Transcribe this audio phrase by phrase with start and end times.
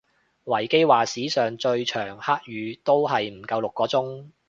[0.45, 4.31] 維基話史上最長黑雨都係唔夠六個鐘